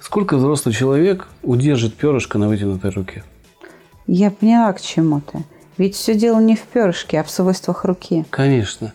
[0.00, 3.24] Сколько взрослый человек удержит перышко на вытянутой руке?
[4.06, 5.42] Я поняла, к чему ты.
[5.78, 8.24] Ведь все дело не в перышке, а в свойствах руки.
[8.30, 8.92] Конечно.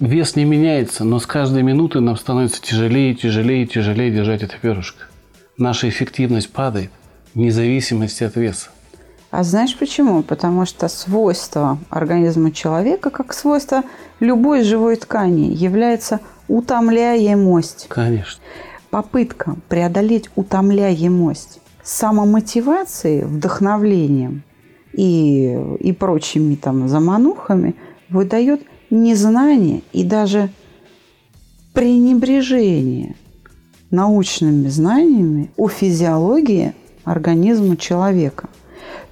[0.00, 5.04] Вес не меняется, но с каждой минуты нам становится тяжелее, тяжелее, тяжелее держать это перышко.
[5.56, 6.90] Наша эффективность падает
[7.34, 8.70] вне зависимости от веса.
[9.30, 10.22] А знаешь почему?
[10.22, 13.82] Потому что свойство организма человека, как свойство
[14.20, 17.86] любой живой ткани, является утомляемость.
[17.88, 18.42] Конечно.
[18.90, 24.42] Попытка преодолеть утомляемость самомотивацией, вдохновлением
[24.92, 27.74] и, и прочими там заманухами
[28.08, 28.62] выдает
[28.94, 30.50] незнание и даже
[31.72, 33.16] пренебрежение
[33.90, 38.48] научными знаниями о физиологии организма человека.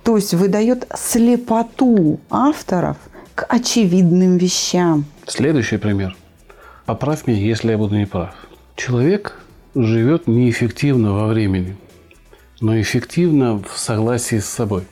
[0.03, 2.97] То есть выдает слепоту авторов
[3.35, 5.05] к очевидным вещам.
[5.27, 6.17] Следующий пример.
[6.87, 8.35] Поправь меня, если я буду неправ.
[8.77, 9.39] Человек
[9.75, 11.77] живет неэффективно во времени,
[12.61, 14.85] но эффективно в согласии с собой.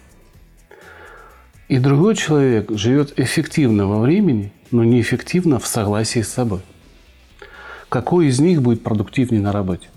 [1.69, 6.61] И другой человек живет эффективно во времени, но неэффективно в согласии с собой.
[7.89, 9.89] Какой из них будет продуктивнее на работе?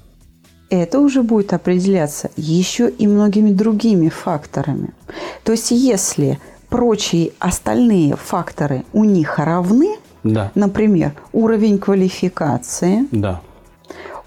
[0.70, 4.90] это уже будет определяться еще и многими другими факторами.
[5.44, 10.52] То есть если прочие остальные факторы у них равны, Да.
[10.56, 13.42] например, уровень квалификации, Да.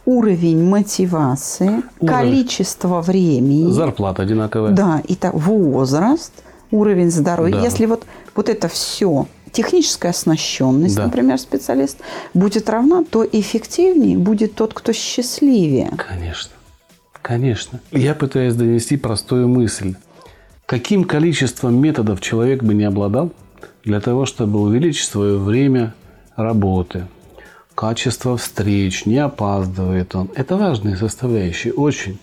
[0.04, 2.06] уровень мотивации, Уровень.
[2.14, 4.70] количество времени, Зарплата одинаковая.
[4.70, 6.32] да, и так, возраст,
[6.70, 7.54] уровень здоровья.
[7.56, 7.62] Да.
[7.62, 8.04] Если вот,
[8.37, 9.26] вот это все,
[9.57, 11.07] техническая оснащенность, Да.
[11.07, 11.99] например, специалист,
[12.35, 15.90] будет равна, то эффективнее будет тот, кто счастливее.
[15.97, 16.53] Конечно.
[17.23, 17.81] Конечно.
[17.90, 19.95] Я пытаюсь донести простую мысль.
[20.66, 23.33] Каким количеством методов человек бы не обладал
[23.85, 25.95] для того, чтобы увеличить свое время
[26.37, 27.07] работы,
[27.75, 30.29] качество встреч, не опаздывает он.
[30.35, 32.19] Это важные составляющие, очень.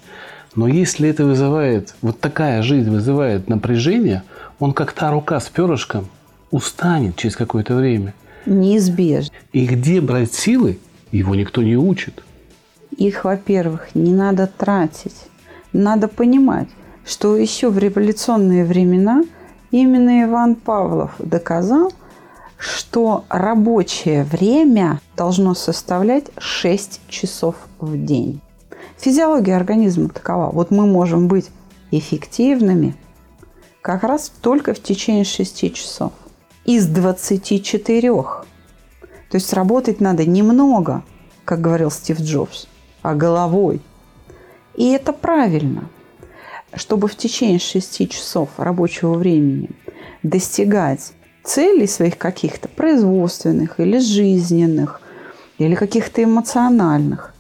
[0.56, 4.22] Но если это вызывает, вот такая жизнь вызывает напряжение,
[4.60, 6.08] он как та рука с перышком
[6.54, 8.14] устанет через какое-то время.
[8.46, 9.36] Неизбежно.
[9.52, 10.78] И где брать силы,
[11.12, 12.24] его никто не учит.
[12.96, 15.16] Их, во-первых, не надо тратить.
[15.74, 16.68] Надо понимать,
[17.06, 19.24] что еще в революционные времена
[19.72, 21.92] именно Иван Павлов доказал,
[22.58, 28.42] что рабочее время должно составлять 6 часов в день.
[29.00, 30.52] Физиология организма такова.
[30.52, 31.50] Вот мы можем быть
[31.90, 32.96] эффективными
[33.82, 36.14] как раз только в течение 6 часов.
[36.66, 38.02] Из 24.
[38.02, 38.44] То
[39.34, 41.04] есть работать надо немного,
[41.44, 42.68] как говорил Стив Джобс,
[43.02, 43.82] а головой.
[44.76, 45.90] И это правильно.
[46.74, 49.72] Чтобы в течение 6 часов рабочего времени
[50.24, 51.12] достигать
[51.44, 55.02] целей своих каких-то производственных или жизненных,
[55.58, 57.34] или каких-то эмоциональных,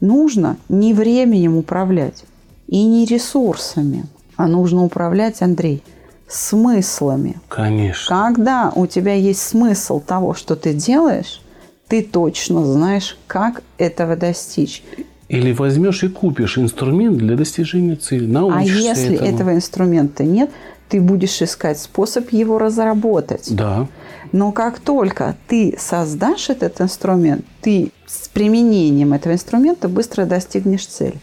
[0.00, 2.24] нужно не временем управлять
[2.68, 5.82] и не ресурсами, а нужно управлять, Андрей,
[6.28, 7.40] смыслами.
[7.48, 8.06] Конечно.
[8.08, 11.40] Когда у тебя есть смысл того, что ты делаешь,
[11.88, 14.82] ты точно знаешь, как этого достичь.
[15.28, 18.24] Или возьмешь и купишь инструмент для достижения цели.
[18.24, 19.30] А Научишься если этому.
[19.30, 20.50] этого инструмента нет,
[20.88, 23.54] ты будешь искать способ его разработать.
[23.54, 23.88] Да.
[24.32, 31.18] Но как только ты создашь этот инструмент, ты с применением этого инструмента быстро достигнешь цели.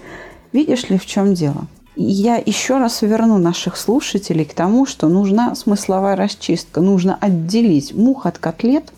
[0.51, 1.67] Видишь ли, в чем дело?
[1.95, 6.81] Я еще раз верну наших слушателей к тому, что нужна смысловая расчистка.
[6.81, 8.91] Нужно отделить мух от котлет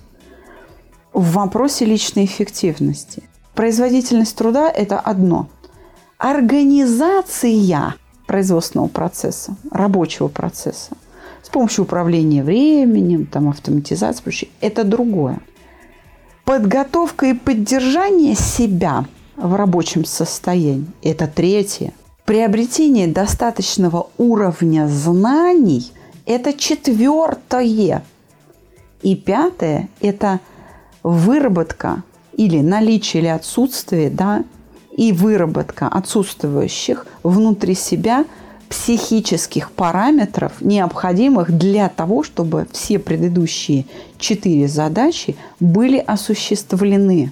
[1.13, 3.23] в вопросе личной эффективности.
[3.53, 5.47] Производительность труда– это одно.
[6.17, 10.97] Организация производственного процесса, рабочего процесса
[11.43, 15.39] с помощью управления временем, там, автоматизации, это другое.
[16.43, 19.05] Подготовка и поддержание себя
[19.37, 21.93] в рабочем состоянии– это третье.
[22.27, 25.93] Приобретение достаточного уровня знаний–
[26.25, 28.03] это четвертое.
[29.01, 30.41] И пятое– это
[31.03, 34.43] выработка или наличие или отсутствие, да,
[34.91, 38.25] и выработка отсутствующих внутри себя
[38.67, 43.85] психических параметров, необходимых для того, чтобы все предыдущие
[44.19, 47.31] четыре задачи были осуществлены.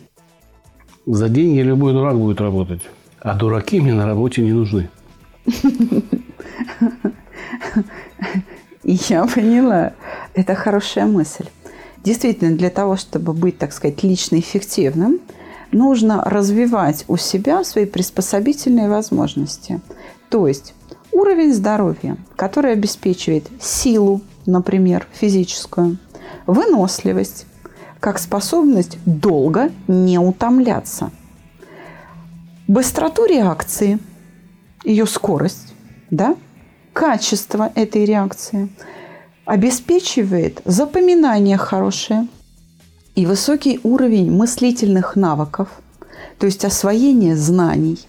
[1.05, 2.79] За деньги любой дурак будет работать,
[3.25, 4.87] а дураки мне на работе не нужны.
[8.83, 9.93] Я поняла.
[10.35, 11.45] Это хорошая мысль.
[12.03, 15.19] Действительно, для того, чтобы быть, так сказать, лично эффективным,
[15.71, 19.81] нужно развивать у себя свои приспособительные возможности.
[20.29, 20.75] То есть
[21.11, 25.97] уровень здоровья, который обеспечивает силу, например, физическую,
[26.45, 27.47] выносливость,
[27.99, 31.09] как способность долго не утомляться,
[32.67, 33.99] быстроту реакции,
[34.83, 35.73] ее скорость,
[36.09, 36.35] да,
[36.93, 38.69] качество этой реакции–
[39.45, 42.27] обеспечивает запоминание хорошее
[43.13, 45.69] и высокий уровень мыслительных навыков,
[46.39, 47.99] то есть освоение знаний,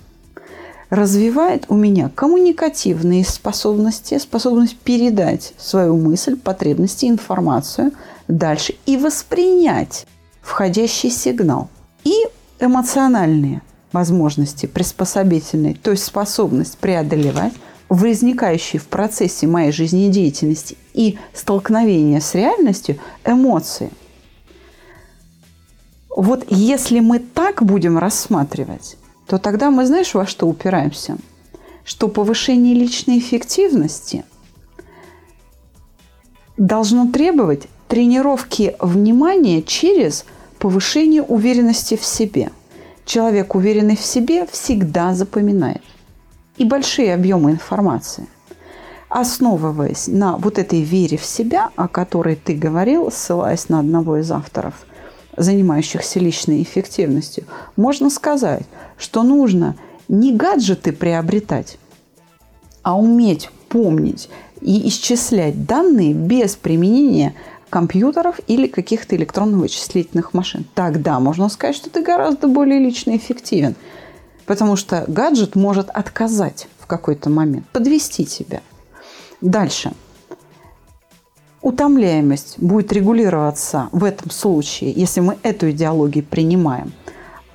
[0.88, 7.92] развивает у меня коммуникативные способности, способность передать свою мысль, потребности, информацию
[8.28, 10.06] дальше и воспринять
[10.40, 11.68] входящий сигнал.
[12.04, 12.14] И
[12.60, 13.62] эмоциональные
[13.96, 17.54] возможности приспособительные, то есть способность преодолевать
[17.88, 23.90] возникающие в процессе моей жизнедеятельности и столкновения с реальностью эмоции.
[26.14, 31.16] Вот если мы так будем рассматривать, то тогда мы знаешь, во что упираемся?
[31.84, 34.24] Что повышение личной эффективности
[36.58, 40.24] должно требовать тренировки внимания через
[40.58, 42.50] повышение уверенности в себе.
[43.06, 45.80] Человек, уверенный в себе, всегда запоминает
[46.56, 48.26] и большие объемы информации.
[49.08, 54.32] Основываясь на вот этой вере в себя, о которой ты говорил, ссылаясь на одного из
[54.32, 54.74] авторов,
[55.36, 57.44] занимающихся личной эффективностью,
[57.76, 58.64] можно сказать,
[58.98, 59.76] что нужно
[60.08, 61.78] не гаджеты приобретать,
[62.82, 64.28] а уметь помнить
[64.60, 67.34] и исчислять данные без применения
[67.70, 70.64] компьютеров или каких-то электронно-вычислительных машин.
[70.74, 73.74] Тогда можно сказать, что ты гораздо более лично эффективен–
[74.46, 78.62] Потому что гаджет может отказать в какой-то момент, подвести тебя.
[79.40, 79.92] Дальше.
[81.60, 86.92] Утомляемость будет регулироваться в этом случае, если мы эту идеологию принимаем,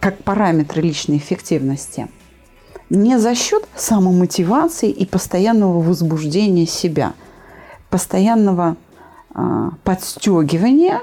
[0.01, 2.09] как параметры личной эффективности,
[2.89, 7.13] не за счет самомотивации и постоянного возбуждения себя,
[7.89, 8.75] постоянного
[9.83, 11.01] подстегивания,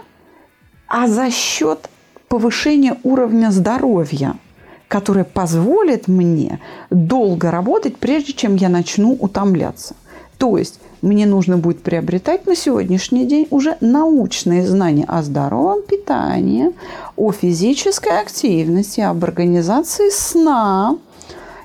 [0.86, 1.88] а за счет
[2.28, 4.36] повышения уровня здоровья–
[4.88, 6.60] которая позволит мне
[6.90, 9.94] долго работать, прежде чем я начну утомляться.
[10.38, 16.72] То есть мне нужно будет приобретать на сегодняшний день уже научные знания о здоровом питании,
[17.16, 20.96] о физической активности, об организации сна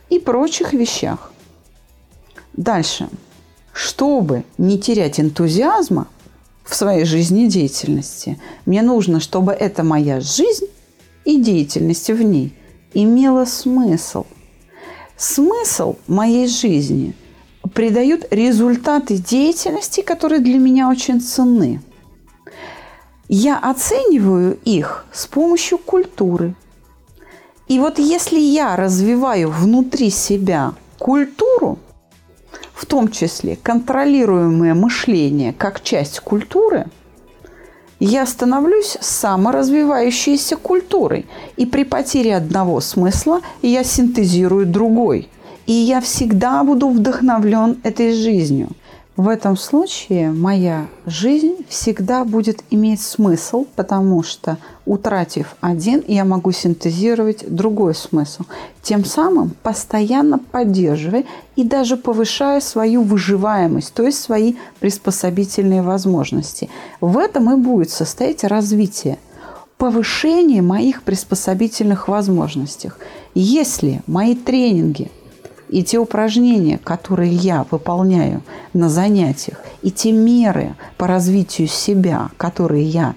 [0.10, 1.32] и прочих вещах.
[2.54, 3.10] Дальше.
[3.72, 6.08] Чтобы не терять энтузиазма
[6.66, 10.68] в своей жизнедеятельности, мне нужно, чтобы эта моя жизнь
[11.26, 12.54] и деятельность в ней–
[12.94, 14.26] имело смысл.
[15.18, 17.16] Смысл моей жизни
[17.74, 21.82] придают результаты деятельности, которые для меня очень ценны.
[23.30, 26.56] Я оцениваю их с помощью культуры.
[27.68, 31.80] И вот если я развиваю внутри себя культуру,
[32.84, 36.88] в том числе контролируемое мышление как часть культуры–
[38.06, 41.26] я становлюсь саморазвивающейся культурой.
[41.56, 45.30] И при потере одного смысла я синтезирую другой.
[45.68, 48.68] И я всегда буду вдохновлен этой жизнью–
[49.16, 54.58] в этом случае моя жизнь всегда будет иметь смысл, потому что,
[54.88, 58.44] утратив один, я могу синтезировать другой смысл.
[58.82, 66.72] Тем самым постоянно поддерживая и даже повышая свою выживаемость, то есть свои приспособительные возможности.
[67.00, 69.20] В этом и будет состоять развитие
[69.78, 72.92] повышение моих приспособительных возможностей.
[73.36, 75.12] Если мои тренинги–
[75.74, 78.44] и те упражнения, которые я выполняю
[78.74, 83.16] на занятиях, и те меры по развитию себя, которые я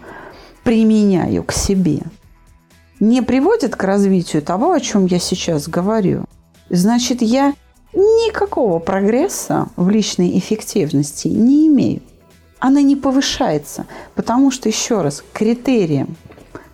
[0.65, 2.01] применяю к себе,
[2.99, 6.25] не приводят к развитию того, о чем я сейчас говорю,
[6.71, 7.53] значит, я
[7.93, 12.01] никакого прогресса в личной эффективности не имею.
[12.59, 13.85] она не повышается,
[14.15, 16.17] потому что, еще раз, критерием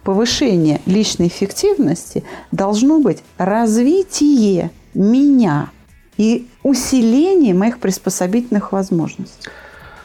[0.05, 2.22] повышения личной эффективности
[2.53, 5.70] должно быть развитие меня
[6.16, 9.49] и усиление моих приспособительных возможностей.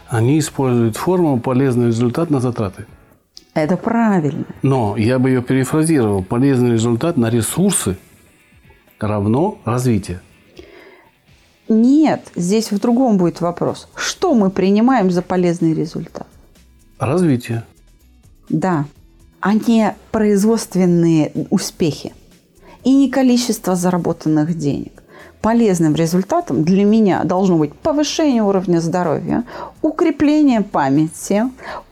[0.08, 2.86] Они используют форму полезный результат на затраты.
[3.54, 4.46] Это правильно.
[4.62, 6.24] Но я бы ее перефразировал.
[6.24, 7.98] Полезный результат на ресурсы
[9.00, 10.22] равно развитие.
[11.68, 13.90] Нет, здесь в другом будет вопрос.
[13.96, 16.28] Что мы принимаем за полезный результат?
[17.00, 17.64] Развитие.
[18.48, 18.86] Да,
[19.42, 22.14] а не производственные успехи
[22.88, 25.04] и не количество заработанных денег.
[25.42, 29.44] Полезным результатом для меня должно быть повышение уровня здоровья,
[29.82, 31.44] укрепление памяти,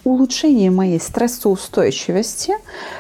[0.06, 2.54] улучшение моей стрессоустойчивости,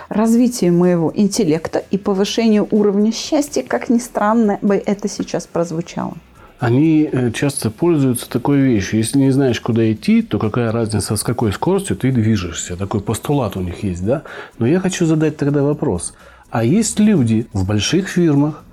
[0.09, 6.17] развитие моего интеллекта и повышение уровня счастья, как ни странно бы это сейчас прозвучало
[6.57, 8.99] они э, часто пользуются такой вещью.
[8.99, 12.77] Если не знаешь, куда идти, то какая разница, с какой скоростью ты движешься.
[12.77, 14.23] Такой постулат у них есть, да?
[14.57, 16.13] Но я хочу задать тогда вопрос.
[16.55, 18.63] А есть люди в больших фирмах,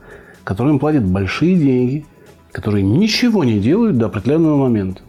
[0.45, 2.07] которым платят большие деньги,
[2.53, 5.03] которые ничего не делают до определенного момента?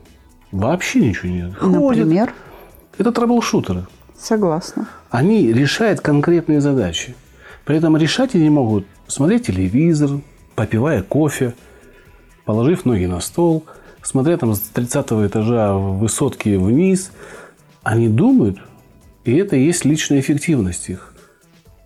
[0.52, 1.58] Вообще ничего не делают.
[1.60, 2.06] Ходят.
[2.08, 2.34] Например?
[2.98, 3.86] Это трэблшутеры.
[4.18, 4.88] Согласна.
[5.12, 7.14] Они решают конкретные задачи.
[7.64, 10.22] При этом решать они могут, смотреть телевизор,
[10.56, 11.54] попивая кофе–
[12.46, 13.66] положив ноги на стол,
[14.02, 17.12] смотря там с 30 этажа высотки вниз,
[17.84, 18.58] они думают,
[19.26, 21.13] и это и есть личная эффективность их.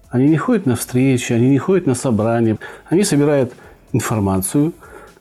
[0.09, 2.57] Они не ходят на встречи, они не ходят на собрания,
[2.89, 3.53] они собирают
[3.91, 4.73] информацию,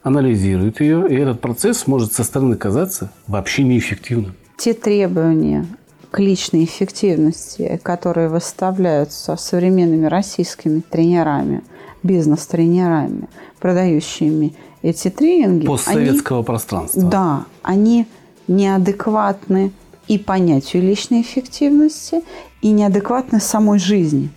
[0.03, 4.35] анализируют ее, и этот процесс может со стороны казаться вообще неэффективным.
[4.57, 5.65] Те требования
[6.09, 11.63] к личной эффективности, которые выставляются современными российскими тренерами,
[12.01, 13.27] бизнес-тренерами,
[13.59, 15.65] продающими эти тренинги...
[15.65, 17.03] Постсоветского они, пространства.
[17.03, 18.07] Да, они
[18.47, 19.71] неадекватны
[20.07, 22.21] и понятию личной эффективности,
[22.61, 24.29] и неадекватны самой жизни.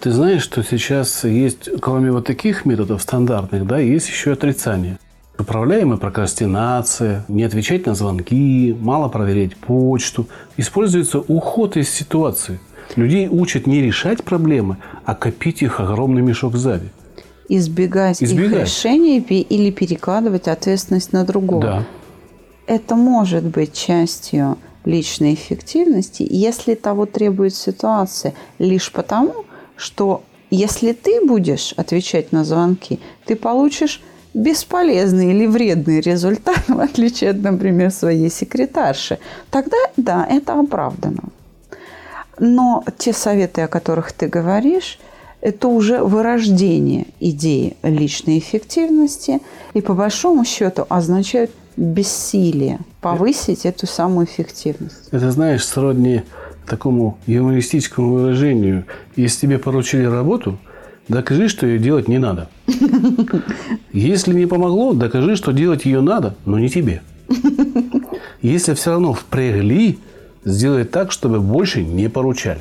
[0.00, 4.98] Ты знаешь, что сейчас есть, кроме вот таких методов стандартных, да, есть еще отрицание.
[5.38, 10.28] Управляемая прокрастинация, не отвечать на звонки, мало проверять почту.
[10.56, 12.60] Используется уход из ситуации.
[12.96, 16.90] Людей учат не решать проблемы, а копить их огромный мешок сзади
[17.48, 18.52] избегать, избегать.
[18.52, 21.62] их решений или перекладывать ответственность на другого.
[21.62, 21.86] Да.
[22.66, 29.44] Это может быть частью личной эффективности, если того требует ситуация, лишь потому,
[29.78, 34.02] что если ты будешь отвечать на звонки, ты получишь
[34.34, 39.18] бесполезный или вредный результат, в отличие от, например, своей секретарши,
[39.50, 41.24] тогда да, это оправдано.
[42.38, 44.98] Но те советы, о которых ты говоришь,
[45.40, 49.40] это уже вырождение идеи личной эффективности
[49.74, 55.08] и по большому счету означают бессилие повысить эту самую эффективность.
[55.12, 56.22] Это знаешь, сродни
[56.68, 58.84] такому юмористическому выражению.
[59.16, 60.58] Если тебе поручили работу,
[61.08, 62.48] докажи, что ее делать не надо.
[63.92, 67.02] Если не помогло, докажи, что делать ее надо, но не тебе.
[68.42, 69.98] Если все равно впрягли,
[70.44, 72.60] сделай так, чтобы больше не поручали.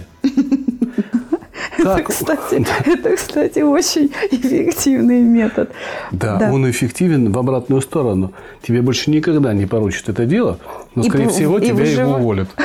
[1.77, 5.69] Это, кстати, это, кстати, очень эффективный метод.
[6.11, 8.33] Да, да, он эффективен в обратную сторону.
[8.61, 10.59] Тебе больше никогда не поручат это дело,
[10.95, 11.99] но, и скорее всего, тебя выжив...
[11.99, 12.49] его уволят.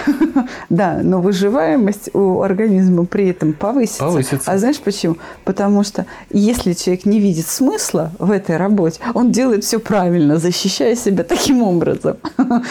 [0.70, 4.04] Да, но выживаемость у организма при этом повысится.
[4.04, 4.50] Повысится.
[4.50, 5.16] А знаешь почему?
[5.44, 10.96] Потому что если человек не видит смысла в этой работе, он делает все правильно, защищая
[10.96, 12.16] себя таким образом.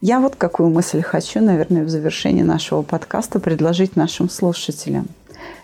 [0.00, 5.08] Я вот какую мысль хочу, наверное, в завершении нашего подкаста предложить нашим слушателям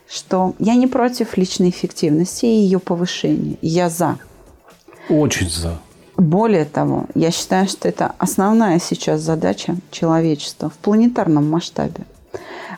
[0.09, 3.57] что я не против личной эффективности и ее повышения.
[3.63, 4.19] Я за.
[5.09, 5.79] Очень за.
[6.17, 12.05] Более того, я считаю, что это основная сейчас задача человечества в планетарном масштабе.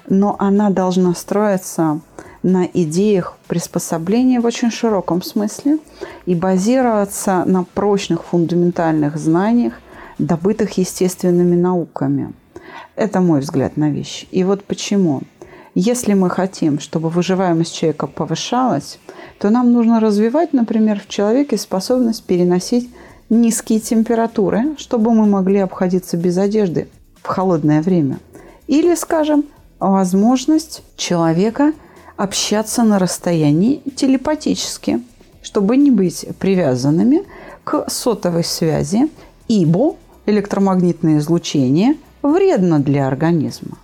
[0.09, 2.01] Но она должна строиться
[2.43, 5.79] на идеях приспособления в очень широком смысле
[6.27, 9.75] и базироваться на прочных фундаментальных знаниях,
[10.18, 12.33] добытых естественными науками.
[12.97, 14.29] Это мой взгляд на вещи.
[14.31, 15.22] И вот почему.
[15.75, 19.01] Если мы хотим, чтобы выживаемость человека повышалась,
[19.41, 22.89] то нам нужно развивать, например, в человеке способность переносить
[23.29, 26.89] низкие температуры, чтобы мы могли обходиться без одежды
[27.22, 28.18] в холодное время.
[28.68, 29.45] Или, скажем,
[29.81, 31.72] возможность человека
[32.16, 35.03] общаться на расстоянии телепатически,
[35.43, 37.25] чтобы не быть привязанными
[37.64, 39.11] к сотовой связи,
[39.49, 39.97] ибо
[40.27, 43.79] электромагнитное излучение вредно для организма.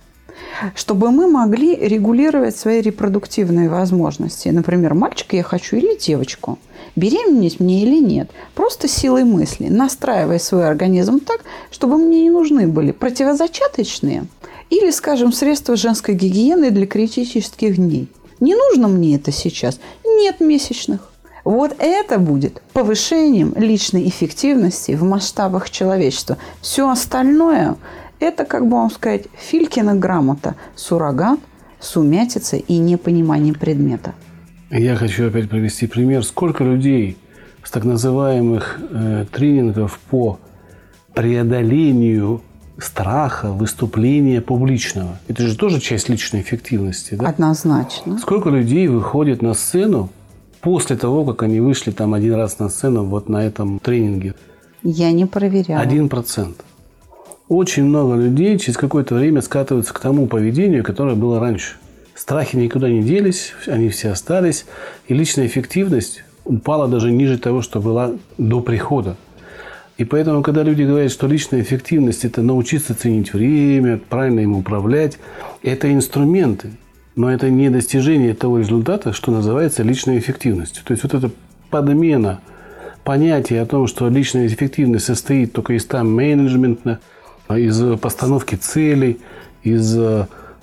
[0.75, 4.49] Чтобы мы могли регулировать свои репродуктивные возможности.
[4.49, 6.59] Например, мальчика я хочу или девочку.
[6.95, 8.29] Беременеть мне или нет.
[8.55, 11.41] Просто силой мысли, настраивая свой организм так,
[11.71, 14.25] чтобы мне не нужны были противозачаточные
[14.69, 18.07] или, скажем, средства женской гигиены для критических дней.
[18.39, 19.79] Не нужно мне это сейчас.
[20.03, 21.11] Нет месячных.
[21.43, 26.37] Вот это будет повышением личной эффективности в масштабах человечества.
[26.61, 27.77] Все остальное–
[28.21, 31.39] это, как бы вам сказать, Филькина грамота, суррогат,
[31.79, 34.13] сумятица и непонимание предмета.
[34.69, 36.23] Я хочу опять привести пример.
[36.23, 37.17] Сколько людей
[37.63, 40.39] с так называемых э, тренингов по
[41.13, 42.41] преодолению
[42.77, 45.19] страха выступления публичного.
[45.27, 47.27] Это же тоже часть личной эффективности, да?
[47.27, 48.17] Однозначно.
[48.17, 50.09] Сколько людей выходит на сцену
[50.61, 54.35] после того, как они вышли там один раз на сцену вот на этом тренинге?
[54.83, 55.81] Я не проверяла.
[55.81, 56.63] Один процент.
[57.51, 61.73] Очень много людей через какое-то время скатываются к тому поведению, которое было раньше.
[62.15, 64.65] Страхи никуда не делись, они все остались,
[65.09, 69.17] и личная эффективность упала даже ниже того, что была до прихода.
[69.97, 75.19] И поэтому, когда люди говорят, что личная эффективность– это научиться ценить время, правильно им управлять,
[75.61, 76.69] это инструменты,
[77.17, 80.85] но это не достижение того результата, что называется личной эффективностью.
[80.85, 81.29] То есть вот эта
[81.69, 82.39] подмена
[83.03, 87.01] понятия о том, что личная эффективность состоит только из тайм-менеджмента,
[87.57, 89.19] из постановки целей,
[89.63, 89.97] из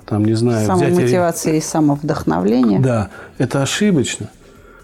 [0.05, 1.63] там, не знаю, самомотивации взять...
[1.63, 2.79] и самовдохновления.
[2.79, 4.29] Да, это ошибочно.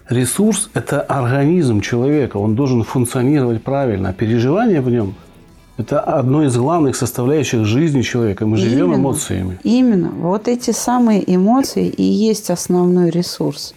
[0.08, 4.10] Ресурс– это организм человека, он должен функционировать правильно.
[4.10, 5.14] А переживание в нем–
[5.78, 8.46] это одно из главных составляющих жизни человека.
[8.46, 9.58] Мы живем именно, эмоциями.
[9.64, 10.10] Именно.
[10.10, 13.74] Вот эти самые эмоции и есть основной ресурс.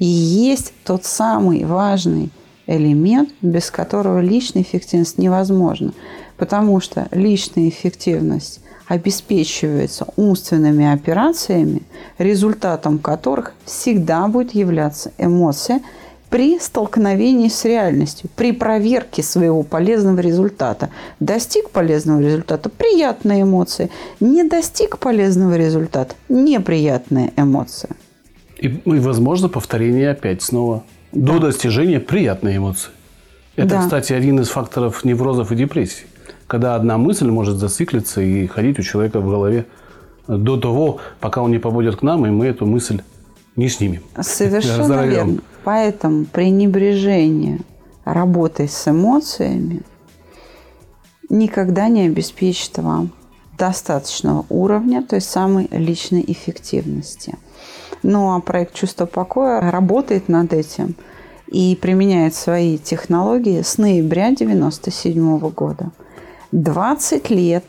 [0.00, 2.30] И есть тот самый важный
[2.66, 5.92] элемент, без которого личная эффективность невозможна.
[6.40, 11.82] Потому что личная эффективность обеспечивается умственными операциями,
[12.16, 15.82] результатом которых всегда будет являться эмоция
[16.30, 20.88] при столкновении с реальностью, при проверке своего полезного результата.
[21.20, 23.90] Достиг полезного результата– приятная эмоция.
[24.18, 27.90] Не достиг полезного результата– неприятная эмоция.
[28.56, 30.84] И, и возможно, повторение опять снова.
[31.12, 31.34] Да.
[31.34, 32.90] До достижения приятной эмоции.
[33.56, 33.80] Это, да.
[33.82, 36.06] кстати, один из факторов неврозов и депрессий
[36.50, 39.66] когда одна мысль может зациклиться и ходить у человека в голове
[40.26, 43.02] до того, пока он не побудет к нам, и мы эту мысль
[43.54, 44.02] не снимем.
[44.20, 45.42] Совершенно верно.
[45.62, 47.60] Поэтому пренебрежение
[48.04, 49.82] работой с эмоциями
[51.28, 53.12] никогда не обеспечит вам
[53.56, 57.36] достаточного уровня той самой личной эффективности.
[58.02, 60.96] Ну а проект «Чувство покоя» работает над этим
[61.46, 65.92] и применяет свои технологии с ноября 1997 года.
[66.52, 67.64] 20 лет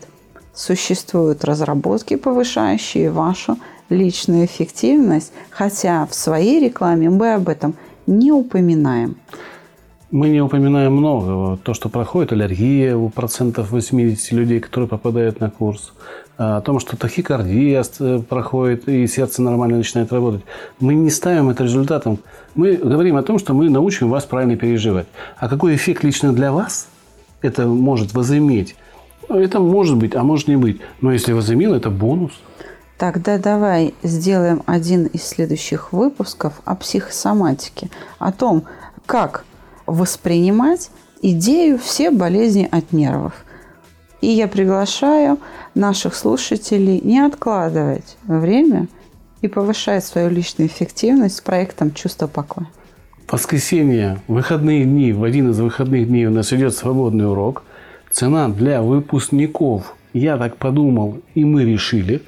[0.54, 3.56] существуют разработки, повышающие вашу
[3.88, 7.74] личную эффективность, хотя в своей рекламе мы об этом
[8.06, 9.16] не упоминаем.
[10.10, 11.56] Мы не упоминаем много.
[11.62, 15.94] То, что проходит аллергия у процентов 80 людей, которые попадают на курс.
[16.36, 20.42] О том, что тахикардия э, проходит и сердце нормально начинает работать.
[20.80, 22.18] Мы не ставим это результатом.
[22.54, 25.06] Мы говорим о том, что мы научим вас правильно переживать.
[25.38, 26.88] А какой эффект лично для вас
[27.42, 28.76] это может возыметь.
[29.28, 30.80] Это может быть, а может не быть.
[31.00, 32.32] Но если возымел, это бонус.
[32.98, 38.64] Тогда давай сделаем один из следующих выпусков о психосоматике, о том,
[39.06, 39.44] как
[39.86, 40.90] воспринимать
[41.20, 43.44] идею все болезни от нервов.
[44.20, 45.38] И я приглашаю
[45.74, 48.86] наших слушателей не откладывать время
[49.40, 52.68] и повышать свою личную эффективность с проектом «Чувство покоя»
[53.32, 57.64] воскресенье, выходные дни, в один из выходных дней у нас идет свободный урок.
[58.10, 62.22] Цена для выпускников, я так подумал, и мы решили,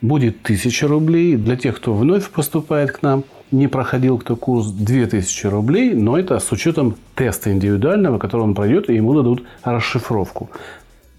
[0.00, 1.36] будет 1000 рублей.
[1.36, 6.40] Для тех, кто вновь поступает к нам, не проходил кто курс, 2000 рублей, но это
[6.40, 10.50] с учетом теста индивидуального, который он пройдет, и ему дадут расшифровку.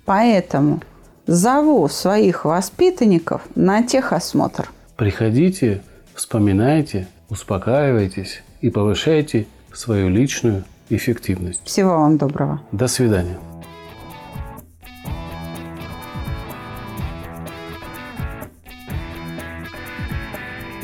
[0.03, 0.81] Поэтому
[1.27, 4.69] зову своих воспитанников на техосмотр.
[4.97, 5.81] Приходите,
[6.13, 11.61] вспоминайте, успокаивайтесь и повышайте свою личную эффективность.
[11.65, 12.61] Всего вам доброго.
[12.71, 13.37] До свидания.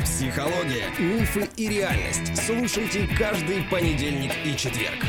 [0.04, 2.36] Психология, мифы и реальность.
[2.46, 5.00] Слушайте каждый понедельник и четверг.